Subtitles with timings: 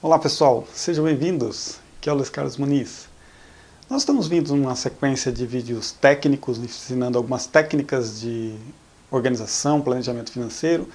[0.00, 1.80] Olá pessoal, sejam bem-vindos.
[1.98, 3.08] Aqui é o Luiz Carlos Muniz.
[3.90, 8.54] Nós estamos vindo numa sequência de vídeos técnicos, ensinando algumas técnicas de
[9.10, 10.88] organização, planejamento financeiro,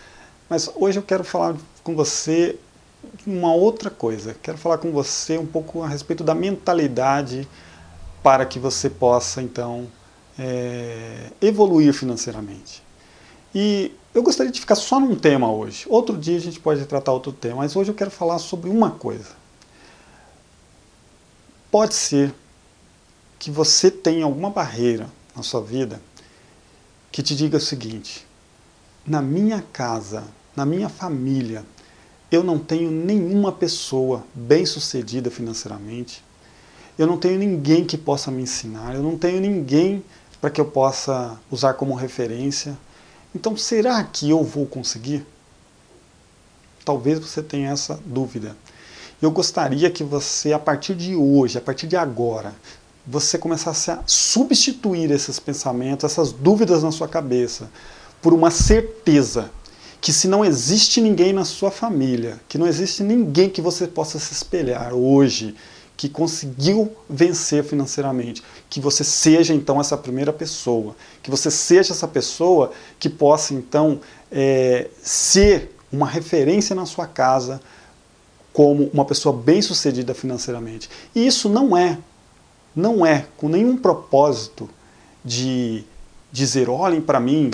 [0.50, 1.54] mas hoje eu quero falar
[1.84, 2.58] com você
[3.28, 4.38] uma outra coisa.
[4.42, 7.46] Quero falar com você um pouco a respeito da mentalidade
[8.24, 9.86] para que você possa, então,
[10.40, 12.82] é, evoluir financeiramente.
[13.54, 15.86] E eu gostaria de ficar só num tema hoje.
[15.90, 18.92] Outro dia a gente pode tratar outro tema, mas hoje eu quero falar sobre uma
[18.92, 19.32] coisa.
[21.72, 22.34] Pode ser
[23.40, 26.00] que você tenha alguma barreira na sua vida
[27.12, 28.26] que te diga o seguinte:
[29.06, 30.24] na minha casa,
[30.56, 31.66] na minha família,
[32.32, 36.24] eu não tenho nenhuma pessoa bem-sucedida financeiramente,
[36.98, 40.04] eu não tenho ninguém que possa me ensinar, eu não tenho ninguém
[40.40, 42.78] para que eu possa usar como referência
[43.36, 45.26] então, será que eu vou conseguir?
[46.86, 48.56] Talvez você tenha essa dúvida.
[49.22, 52.54] Eu gostaria que você, a partir de hoje, a partir de agora,
[53.06, 57.70] você começasse a substituir esses pensamentos, essas dúvidas na sua cabeça,
[58.22, 59.50] por uma certeza
[60.00, 64.20] que se não existe ninguém na sua família, que não existe ninguém que você possa
[64.20, 65.56] se espelhar hoje,
[65.96, 72.08] que conseguiu vencer financeiramente, que você seja então essa primeira pessoa, que você seja essa
[72.08, 74.00] pessoa que possa então
[74.32, 77.62] é, ser uma referência na sua casa
[78.52, 80.90] como uma pessoa bem-sucedida financeiramente.
[81.14, 81.98] E isso não é,
[82.76, 84.70] não é com nenhum propósito
[85.24, 85.84] de
[86.32, 87.52] dizer, olhem para mim,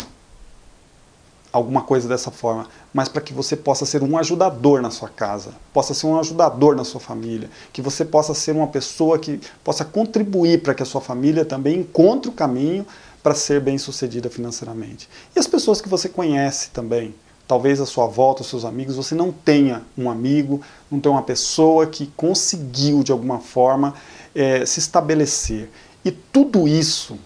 [1.52, 5.52] alguma coisa dessa forma, mas para que você possa ser um ajudador na sua casa,
[5.74, 9.84] possa ser um ajudador na sua família, que você possa ser uma pessoa que possa
[9.84, 12.86] contribuir para que a sua família também encontre o caminho
[13.24, 15.10] para ser bem sucedida financeiramente.
[15.36, 17.16] E as pessoas que você conhece também,
[17.48, 21.24] talvez a sua volta, os seus amigos, você não tenha um amigo, não tenha uma
[21.24, 23.96] pessoa que conseguiu de alguma forma
[24.36, 25.70] é, se estabelecer.
[26.06, 27.18] E tudo isso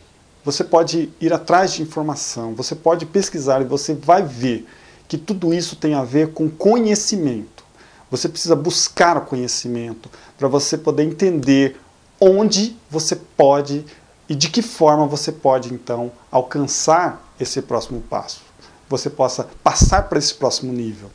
[0.44, 4.68] você pode ir atrás de informação, você pode pesquisar e você vai ver
[5.08, 7.64] que tudo isso tem a ver com conhecimento.
[8.12, 11.80] Você precisa buscar o conhecimento para você poder entender
[12.20, 13.86] onde você pode
[14.30, 18.42] e de que forma você pode então alcançar esse próximo passo.
[18.90, 21.10] Você possa passar para esse próximo nível.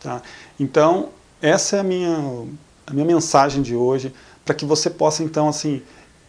[0.00, 0.22] Tá?
[0.58, 1.10] Então,
[1.42, 2.46] essa é a minha,
[2.86, 4.14] a minha mensagem de hoje,
[4.44, 5.82] para que você possa então assim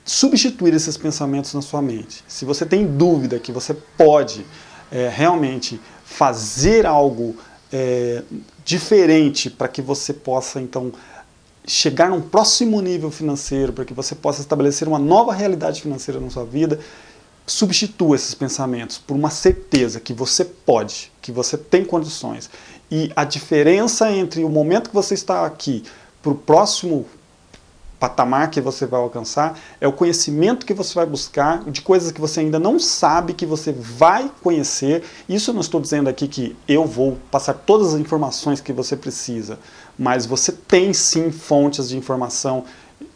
[0.04, 2.24] substituir esses pensamentos na sua mente.
[2.28, 4.46] Se você tem dúvida que você pode
[4.92, 7.36] é, realmente fazer algo
[7.72, 8.24] é,
[8.66, 10.92] diferente para que você possa então
[11.66, 16.30] chegar num próximo nível financeiro, para que você possa estabelecer uma nova realidade financeira na
[16.30, 16.80] sua vida,
[17.46, 22.50] substitua esses pensamentos por uma certeza que você pode, que você tem condições.
[22.92, 25.84] E a diferença entre o momento que você está aqui
[26.22, 27.06] para o próximo
[28.00, 32.22] patamar que você vai alcançar, é o conhecimento que você vai buscar de coisas que
[32.22, 35.04] você ainda não sabe, que você vai conhecer.
[35.28, 38.96] Isso eu não estou dizendo aqui que eu vou passar todas as informações que você
[38.96, 39.60] precisa,
[39.98, 42.64] mas você tem sim fontes de informação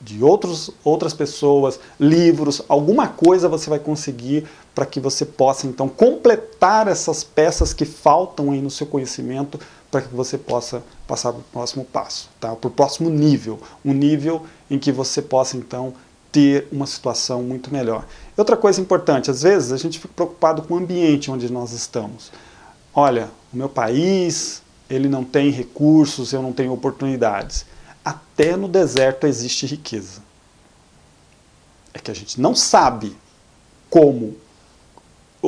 [0.02, 5.88] de outros, outras pessoas, livros, alguma coisa você vai conseguir para que você possa então
[5.88, 9.60] completar essas peças que faltam aí no seu conhecimento
[9.92, 12.56] para que você possa passar para o próximo passo, tá?
[12.56, 15.94] para o próximo nível, um nível em que você possa então
[16.32, 18.08] ter uma situação muito melhor.
[18.36, 22.32] Outra coisa importante, às vezes a gente fica preocupado com o ambiente onde nós estamos.
[22.92, 27.66] Olha, o meu país, ele não tem recursos, eu não tenho oportunidades.
[28.04, 30.22] Até no deserto existe riqueza.
[31.94, 33.16] É que a gente não sabe
[33.92, 34.36] como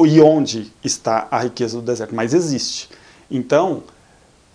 [0.03, 2.89] e onde está a riqueza do deserto, mas existe.
[3.29, 3.83] Então,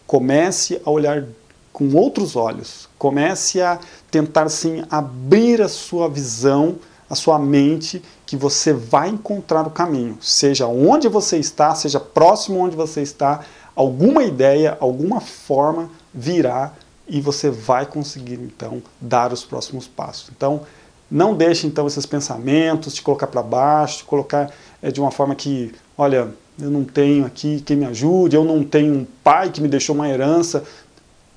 [0.07, 1.25] comece a olhar
[1.73, 3.79] com outros olhos, comece a
[4.11, 6.77] tentar sim abrir a sua visão,
[7.09, 12.59] a sua mente, que você vai encontrar o caminho, seja onde você está, seja próximo
[12.59, 13.41] onde você está,
[13.75, 16.73] alguma ideia, alguma forma virá
[17.09, 20.31] e você vai conseguir então dar os próximos passos.
[20.37, 20.63] Então,
[21.11, 25.35] não deixe então esses pensamentos te colocar para baixo, te colocar é, de uma forma
[25.35, 29.61] que, olha, eu não tenho aqui quem me ajude, eu não tenho um pai que
[29.61, 30.65] me deixou uma herança.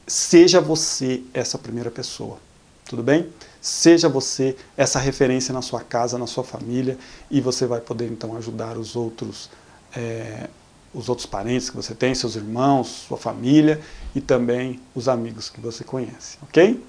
[0.06, 2.38] Seja você essa primeira pessoa,
[2.86, 3.30] tudo bem?
[3.62, 6.98] Seja você essa referência na sua casa, na sua família,
[7.31, 9.50] e você vai poder então ajudar os outros,
[9.96, 10.50] é,
[10.94, 13.80] os outros parentes que você tem, seus irmãos, sua família
[14.13, 16.84] e também os amigos que você conhece, ok?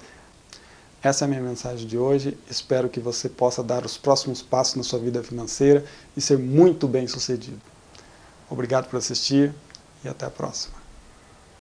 [1.05, 2.35] Essa é a minha mensagem de hoje.
[2.49, 5.85] Espero que você possa dar os próximos passos na sua vida financeira
[6.17, 7.61] e ser muito bem sucedido.
[8.49, 9.53] Obrigado por assistir
[10.03, 10.84] e até a próxima.